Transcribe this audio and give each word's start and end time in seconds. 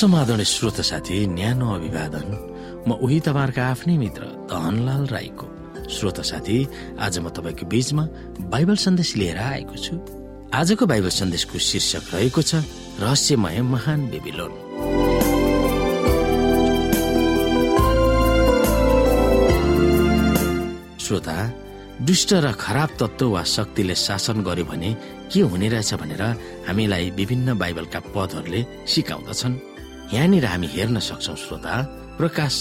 समाधान 0.00 0.42
श्रोत 0.48 0.80
साथी 0.80 1.26
न्यानो 1.28 1.66
अभिवादन। 1.76 2.28
म 2.88 2.96
उही 3.04 3.18
तपाईँहरूका 3.20 3.64
आफ्नै 3.68 3.96
मित्र 4.00 4.48
धनलाल 4.48 5.04
राईको। 5.12 5.46
श्रोत 5.92 6.20
साथी 6.24 6.56
आज 6.96 7.18
म 7.20 7.28
तपाईँको 7.28 7.68
बीचमा 7.68 8.04
बाइबल 8.48 8.76
सन्देश 8.80 9.10
लिएर 9.20 9.36
आएको 9.36 9.76
छु। 9.76 9.94
आजको 10.56 10.84
बाइबल 10.88 11.12
सन्देशको 11.12 11.58
शीर्षक 11.60 12.04
रहेको 12.16 12.40
छ 12.40 12.64
रहस्यमय 12.96 13.60
महान 13.60 14.00
बेबिलोन। 14.08 14.52
श्रोता 20.96 21.36
दुष्ट 22.08 22.30
र 22.40 22.52
खराब 22.56 22.90
तत्व 22.96 23.28
वा 23.36 23.42
शक्तिले 23.44 23.94
शासन 24.00 24.40
गर्यो 24.48 24.64
भने 24.64 24.90
के 25.28 25.40
हुने 25.44 25.68
रहेछ 25.68 25.92
भनेर 26.00 26.22
हामीलाई 26.64 27.10
विभिन्न 27.20 27.58
बाइबलका 27.60 28.00
पदहरूले 28.16 28.60
सिकाउँदछन्। 28.88 29.68
यहाँनिर 30.12 30.44
हामी 30.44 30.66
हेर्न 30.74 30.98
सक्छौ 31.08 31.34
श्रोता 31.44 31.74
प्रकाश 32.18 32.54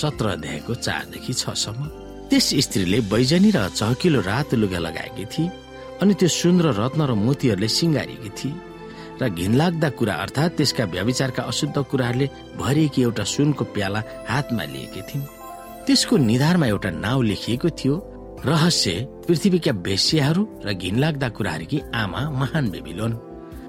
सत्र 0.00 0.26
अध्यायको 0.36 0.74
चारदेखि 0.86 1.32
छसम्म 1.42 1.86
त्यस 2.30 2.48
स्त्रीले 2.66 3.00
बैजनी 3.12 3.50
र 3.56 3.68
चहकिलो 3.80 4.20
रातो 4.30 4.56
लुगा 4.56 4.78
लगाएकी 4.86 5.24
थिए 5.32 5.50
अनि 6.02 6.14
त्यो 6.20 6.28
सुन 6.40 6.60
र 6.64 6.66
रत्न 6.80 7.00
र 7.10 7.12
मोतीहरूले 7.26 7.68
सिङ्गारेकी 7.78 8.30
थिए 8.38 8.54
र 9.20 9.28
घिनलाग्दा 9.28 9.88
कुरा 9.98 10.14
अर्थात् 10.24 10.56
त्यसका 10.56 10.84
व्याविचारका 10.94 11.42
अशुद्ध 11.42 11.76
कुराहरूले 11.90 12.26
भरिएकी 12.62 13.02
एउटा 13.02 13.24
सुनको 13.34 13.64
प्याला 13.74 14.00
हातमा 14.30 14.64
लिएकी 14.72 15.02
थिइन्। 15.08 15.28
त्यसको 15.86 16.16
निधारमा 16.30 16.66
एउटा 16.66 16.90
नाउँ 17.04 17.24
लेखिएको 17.30 17.68
थियो 17.78 17.94
रहस्य 18.46 18.90
पृथ्वीका 19.26 19.72
बेसियाहरू 19.86 20.42
र 20.66 20.72
घिनलाग्दा 20.72 21.28
कुराहरूकी 21.36 21.78
आमा 22.02 22.22
महान 22.40 22.64
बेबिलोन। 22.70 23.12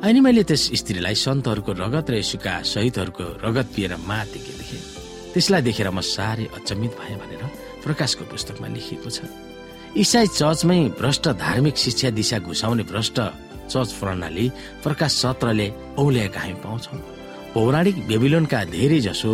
अनि 0.04 0.20
मैले 0.20 0.44
त्यस 0.44 0.64
स्त्रीलाई 0.84 1.16
सन्तहरूको 1.16 1.72
रगत 1.80 2.08
र 2.12 2.14
यसुका 2.20 2.54
शहीदहरूको 2.68 3.26
रगत 3.40 3.68
पिएर 3.72 3.96
मातेकी 4.04 4.54
देखेँ 4.60 4.84
त्यसलाई 5.32 5.62
देखेर 5.64 5.90
म 5.96 6.04
साह्रै 6.04 6.52
अचम्मित 6.60 6.92
भएँ 7.00 7.16
भनेर 7.24 7.44
प्रकाशको 7.88 8.24
पुस्तकमा 8.28 8.68
लेखिएको 8.68 9.10
छ। 9.16 9.24
इसाई 9.96 10.28
चर्चमै 10.36 11.00
भ्रष्ट 11.00 11.26
धार्मिक 11.40 11.76
शिक्षा 11.80 12.10
दिशा 12.20 12.38
घुसाउने 12.44 12.84
भ्रष्ट 12.84 13.18
चर्च 13.72 13.92
प्रणाली 14.04 14.46
प्रकाश 14.84 15.12
सत्रले 15.24 15.68
औल्याएका 15.96 16.40
हामी 16.44 16.56
पाउँछौ। 16.60 17.00
पौराणिक 17.56 17.96
बेबिलोनका 18.04 18.60
धेरै 18.76 19.00
जसो 19.08 19.32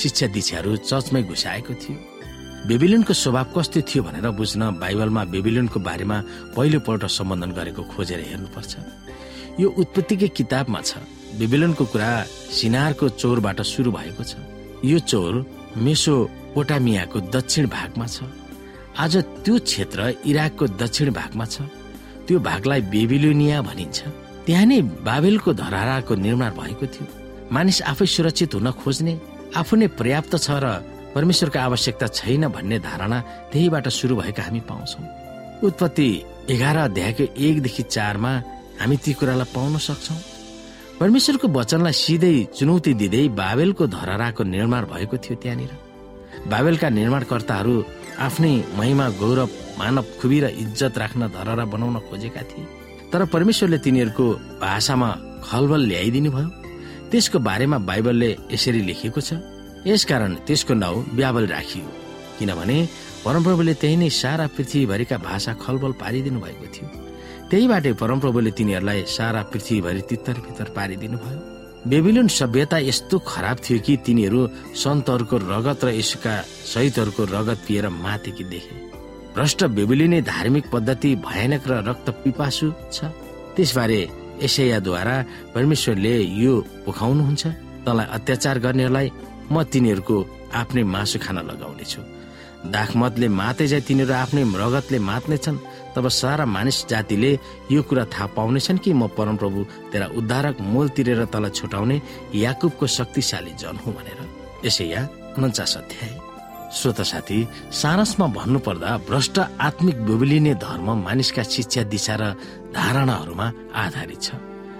शिक्षा 0.00 0.26
दिशाहरू 0.32 0.70
चर्चमै 0.80 1.22
घुसाएको 1.28 1.72
थियो। 1.76 1.96
बेबिलोनको 2.64 3.12
स्वभाव 3.12 3.46
कस्तो 3.52 3.80
थियो 3.84 4.00
भनेर 4.08 4.32
बुझ्न 4.32 4.80
बाइबलमा 4.80 5.22
बेबिलोनको 5.28 5.78
बारेमा 5.84 6.16
पहिलोपल्ट 6.56 7.04
सम्बोधन 7.04 7.50
गरेको 7.52 7.82
खोजेर 7.92 8.20
हेर्नुपर्छ। 8.32 8.72
यो 9.60 9.68
उत्पत्तिकै 9.80 10.28
किताबमा 10.38 10.80
छ। 10.80 11.00
बेबिलोनको 11.38 11.84
कुरा 11.92 12.10
सिनारको 12.52 13.06
चोरबाट 13.20 13.58
सुरु 13.72 13.90
भएको 13.92 14.22
छ। 14.24 14.32
यो 14.84 14.98
चोर 15.10 15.32
मेसो 15.76 16.14
पोटामियाको 16.54 17.18
दक्षिण 17.34 17.64
भागमा 17.68 18.06
छ। 18.06 18.16
आज 18.96 19.14
त्यो 19.44 19.54
क्षेत्र 19.68 20.00
इराकको 20.24 20.64
दक्षिण 20.80 21.08
भागमा 21.12 21.44
छ। 21.44 21.56
त्यो 22.26 22.36
भागलाई 22.40 22.80
बेबिलोनिया 22.92 23.58
भनिन्छ। 23.68 23.98
त्यहाँ 24.46 24.66
नै 24.66 24.80
बाबेलको 25.08 25.50
धराराको 25.52 26.14
निर्माण 26.14 26.50
भएको 26.60 26.86
थियो। 26.86 27.06
मानिस 27.52 27.78
आफै 27.92 28.06
सुरक्षित 28.06 28.54
हुन 28.54 28.68
खोज्ने 28.80 29.14
आफू 29.56 29.74
नै 29.76 29.86
पर्याप्त 29.98 30.32
छ 30.36 30.48
र 30.62 30.66
परमेश्वरको 31.14 31.58
आवश्यकता 31.58 32.06
छैन 32.12 32.44
भन्ने 32.52 32.78
धारणा 32.84 33.18
त्यहीबाट 33.52 33.86
सुरु 33.88 34.14
भएका 34.20 34.42
हामी 34.42 34.60
पाउँछौ। 34.68 35.00
उत्पत्ति 35.66 36.08
एघार 36.52 36.76
अध्यायको 36.76 37.24
एकदेखि 37.36 37.82
चारमा 37.94 38.32
हामी 38.80 38.96
ती 39.04 39.12
कुरालाई 39.18 39.52
पाउन 39.54 39.76
सक्छौ। 39.88 40.14
परमेश्वरको 41.00 41.46
वचनलाई 41.48 41.94
सिधै 42.02 42.34
चुनौती 42.56 42.92
दिँदै 43.00 43.22
बाबेलको 43.40 43.84
धराराको 43.96 44.42
निर्माण 44.54 44.82
भएको 44.92 45.16
थियो 45.24 45.36
त्यहाँनिर। 45.42 45.72
बाबेलका 46.52 46.88
निर्माणकर्ताहरू 46.98 47.74
आफ्नै 48.26 48.52
महिमा 48.78 49.06
गौरव 49.20 49.48
मानव 49.78 50.04
खुबी 50.20 50.38
र 50.40 50.46
इज्जत 50.62 50.94
राख्न 50.98 51.28
धरहरा 51.36 51.64
बनाउन 51.72 51.96
खोजेका 52.08 52.42
थिए। 52.50 52.64
तर 53.12 53.24
परमेश्वरले 53.34 53.78
तिनीहरूको 53.84 54.26
भाषामा 54.60 55.10
खलबल 55.48 55.82
ल्याइदिनु 55.90 56.30
भयो 56.36 56.48
त्यसको 57.10 57.38
बारेमा 57.38 57.78
बाइबलले 57.88 58.30
यसरी 58.52 58.80
लेखिएको 58.88 59.20
छ 59.20 59.30
यसकारण 59.86 60.32
त्यसको 60.46 60.74
नाउँ 60.74 61.04
ब्याबल 61.16 61.44
राखियो 61.46 61.86
किनभने 62.38 62.76
परमप्रभुले 63.24 63.74
त्यही 63.80 63.96
नै 63.96 64.08
सारा 64.22 64.46
पृथ्वीभरिका 64.56 65.16
भाषा 65.28 65.52
खलबल 65.64 65.92
पारिदिनु 66.02 66.40
भएको 66.40 66.66
थियो। 66.74 67.05
त्यहीबाटै 67.50 67.92
परमप्रभुले 68.02 68.50
तिनीहरूलाई 68.58 69.00
सारा 69.06 69.40
पृथ्वीभरि 69.50 70.02
तितर 70.10 70.36
भित्र 70.46 70.66
पारिदिनु 70.76 71.18
भयो 71.24 71.38
बेबिलोन 71.90 72.28
सभ्यता 72.36 72.78
यस्तो 72.90 73.16
खराब 73.22 73.56
थियो 73.64 73.78
कि 73.86 73.94
तिनीहरू 74.06 74.40
सन्तहरूको 74.82 75.36
रगत 75.52 75.84
र 75.86 75.88
यसका 75.94 76.34
शहीदहरूको 76.72 77.22
रगत 77.36 77.58
पिएर 77.66 77.86
मातेकी 78.04 78.44
देखे। 78.50 78.74
भ्रष्ट 79.36 79.60
बेबिलिने 79.76 80.20
धार्मिक 80.26 80.64
पद्धति 80.74 81.10
भयानक 81.26 81.62
र 81.70 81.72
रक्त 81.88 82.06
पिपासु 82.22 82.66
छ। 82.90 82.98
त्यसबारे 83.54 84.00
एसैयाद्वारा 84.46 85.16
परमेश्वरले 85.54 86.14
यो 86.42 86.54
पोखाउनुहुन्छ 86.84 87.44
तँलाई 87.86 88.06
अत्याचार 88.16 88.56
गर्नेहरूलाई 88.66 89.08
म 89.52 89.62
तिनीहरूको 89.62 90.16
आफ्नै 90.60 90.82
मासु 90.94 91.18
खान 91.24 91.38
लगाउनेछु। 91.50 92.00
दाखमतले 92.74 93.28
माते 93.40 93.64
जाए 93.70 93.82
तिनीहरू 93.86 94.14
आफ्नै 94.24 94.42
रगतले 94.62 94.98
मात्नेछन्। 95.10 95.62
तब 95.96 96.08
सारा 96.12 96.44
मानिस 96.46 96.78
जातिले 96.88 97.32
यो 97.72 97.82
कुरा 97.82 98.04
थाहा 98.12 98.26
पाउनेछन् 98.36 98.78
कि 98.84 98.92
म 98.92 99.08
परमप्रभु 99.16 99.64
तेरा 99.92 100.06
उद्धारक 100.12 100.60
मोल 100.62 100.88
तिरेर 100.92 101.24
तल 101.32 101.48
छुटाउने 101.48 101.96
याकुबको 102.34 102.86
शक्तिशाली 102.86 103.52
जन 103.56 103.76
हुँ 103.80 103.94
भनेर। 103.96 104.20
यसै 104.64 104.84
या 104.84 105.08
उन्चास 105.38 105.76
अध्याय। 105.76 106.12
श्रोत 106.76 107.00
साथी 107.02 107.38
सारसमा 107.72 108.26
भन्नुपर्दा 108.36 108.96
भ्रष्ट 109.08 109.38
आत्मिक 109.38 109.96
बेबिलिने 110.04 110.54
धर्म 110.60 110.88
मानिसका 111.00 111.42
शिक्षा 111.46 111.82
दिशा 111.88 112.14
र 112.20 112.22
धारणाहरूमा 112.76 113.46
आधारित 113.74 114.22
छ 114.22 114.28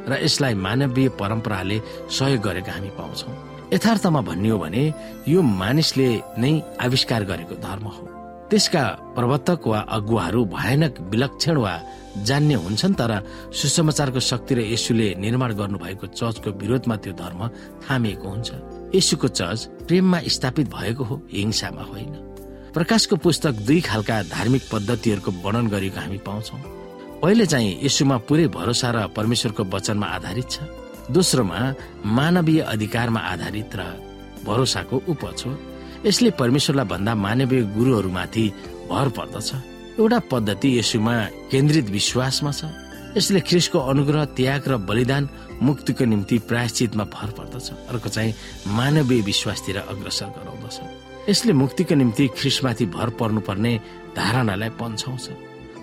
र 0.08 0.18
यसलाई 0.22 0.54
मानवीय 0.54 1.08
परम्पराले 1.20 1.78
सहयोग 2.10 2.42
गरेका 2.42 2.72
हामी 2.72 2.90
पाउँछौ। 2.98 3.30
यथार्थमा 3.72 4.20
भन्ने 4.20 4.48
हो 4.48 4.58
भने 4.58 4.82
यो 5.28 5.42
मानिसले 5.42 6.08
नै 6.38 6.52
आविष्कार 6.80 7.24
गरेको 7.24 7.54
धर्म 7.62 7.86
हो। 7.86 8.02
त्यसका 8.50 8.82
प्रवर्तक 9.14 9.66
वा 9.66 9.78
अगुवाहरू 9.90 10.44
भयानक 10.54 11.00
विलक्षण 11.10 11.56
वा 11.56 11.74
जान्ने 12.22 12.54
हुन्छन् 12.54 12.94
तर 12.94 13.12
सुसमाचारको 13.52 14.20
शक्ति 14.20 14.54
र 14.54 14.60
यसुले 14.70 15.08
निर्माण 15.18 15.52
गर्नुभएको 15.54 16.06
चर्चको 16.14 16.50
विरोधमा 16.60 16.96
त्यो 17.02 17.12
धर्म 17.12 17.40
थामिएको 17.84 18.28
हुन्छ। 18.28 18.48
यसुको 18.94 19.28
चर्च 19.28 19.60
प्रेममा 19.86 20.20
स्थापित 20.30 20.66
भएको 20.70 21.04
हो 21.04 21.16
हिंसामा 21.32 21.82
होइन। 21.82 22.14
प्रकाशको 22.74 23.16
पुस्तक 23.16 23.54
दुई 23.66 23.80
खालका 23.80 24.22
धार्मिक 24.30 24.62
पद्धतिहरूको 24.72 25.30
वर्णन 25.42 25.66
गरेको 25.66 26.00
हामी 26.00 26.18
पाउँछौ। 26.22 26.56
पहिले 27.22 27.46
चाहिँ 27.46 27.78
यसुमा 27.82 28.16
पुरै 28.28 28.46
भरोसा 28.48 28.90
र 28.90 29.06
परमेश्वरको 29.10 29.62
वचनमा 29.64 30.06
आधारित 30.06 30.50
छ। 30.50 30.56
दोस्रोमा 31.10 31.58
मानवीय 32.06 32.60
अधिकारमा 32.62 33.20
आधारित 33.20 33.76
र 33.76 33.82
भरोसाको 34.46 34.96
उपज 35.08 35.42
हो। 35.46 35.52
यसले 36.04 36.30
परमेश्वरलाई 36.30 36.86
भन्दा 36.86 37.14
मानवीय 37.14 37.62
गुरुहरूमाथि 37.76 38.44
भर 38.90 39.08
पर्दछ। 39.16 39.48
एउटा 39.98 40.18
पद्धति 40.30 40.68
यसुमा 40.78 41.14
केन्द्रित 41.50 41.86
विश्वासमा 41.90 42.52
छ। 42.52 42.64
यसले 43.16 43.40
ख्रिसको 43.40 43.78
अनुग्रह 43.80 44.24
त्याग 44.36 44.62
र 44.68 44.76
बलिदान 44.76 45.28
मुक्तिको 45.62 46.04
निम्ति 46.04 46.36
प्रायश्चितमा 46.44 47.04
भर 47.04 47.30
पर्दछ। 47.32 47.88
अर्को 47.88 48.08
चाहिँ 48.08 48.34
मानवीय 48.76 49.20
विश्वासतिर 49.22 49.76
अग्रसर 49.78 50.28
गराउँदछ। 50.36 50.76
यसले 51.28 51.52
मुक्तिको 51.52 51.94
निम्ति 51.94 52.24
ख्रिसमाथि 52.36 52.86
भर 52.86 53.08
पर्नुपर्ने 53.16 53.72
धारणालाई 54.16 54.70
पन्छाउँछ। 54.76 55.26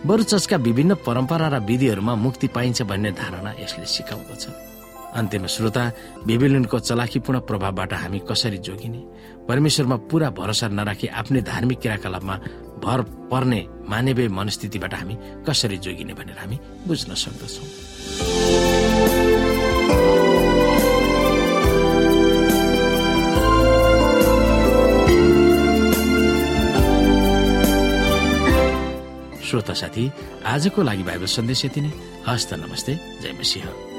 बरु 0.05 0.23
चर्चका 0.23 0.57
विभिन्न 0.57 0.95
परम्परा 1.01 1.47
र 1.47 1.59
विधिहरूमा 1.59 2.13
मुक्ति 2.15 2.47
पाइन्छ 2.47 2.81
भन्ने 2.83 3.11
धारणा 3.11 3.51
यसले 3.59 3.85
सिकाउँदछ। 3.85 4.72
अन्त्यमा 5.13 5.47
श्रोता 5.47 5.83
बेबिलोनको 6.25 6.77
चलाखीपूर्ण 6.79 7.39
प्रभावबाट 7.45 7.93
हामी 7.93 8.19
कसरी 8.29 8.57
जोगिने? 8.57 9.01
परमेश्वरमा 9.47 9.97
पूरा 10.09 10.29
भरोसा 10.29 10.67
नराखी 10.69 11.07
आफ्नै 11.13 11.41
धार्मिक 11.41 11.79
क्रियाकलापमा 11.79 12.35
भर 12.83 13.01
पर्ने 13.31 13.61
मानवीय 13.89 14.27
मनस्थितिबाट 14.29 14.93
हामी 14.93 15.15
कसरी 15.47 15.77
जोगिने 15.77 16.13
भनेर 16.13 16.37
हामी 16.39 16.57
बुझ्न 16.87 17.13
सक्दछौँ। 17.13 17.67
श्रोता 29.45 29.73
साथी 29.73 30.11
आजको 30.49 30.81
लागि 30.81 31.03
बाइबल 31.03 31.29
सन्देश 31.29 31.65
यति 31.65 31.81
नै। 31.81 31.91
हस्त 32.27 32.53
नमस्ते 32.53 32.93
जय 33.21 33.31
मसिंह। 33.39 33.92